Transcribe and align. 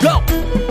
go. 0.00 0.65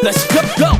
Let's 0.00 0.24
go. 0.28 0.40
go. 0.58 0.77